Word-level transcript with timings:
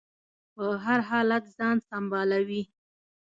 په 0.53 0.65
هر 0.83 0.99
حالت 1.09 1.43
ځان 1.57 1.77
سنبالوي. 1.87 2.63